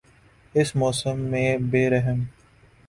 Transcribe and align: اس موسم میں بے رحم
اس 0.55 0.75
موسم 0.75 1.19
میں 1.31 1.57
بے 1.71 1.89
رحم 1.89 2.19